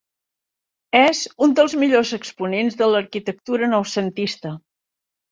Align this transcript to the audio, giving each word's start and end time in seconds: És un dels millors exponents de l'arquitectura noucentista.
És 0.99 1.19
un 1.47 1.51
dels 1.59 1.75
millors 1.83 2.13
exponents 2.17 2.77
de 2.79 2.87
l'arquitectura 2.93 3.69
noucentista. 3.75 4.55